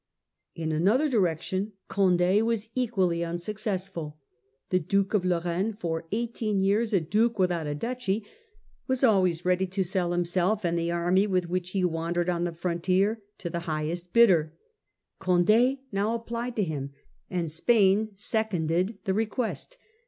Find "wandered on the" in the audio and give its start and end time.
11.85-12.49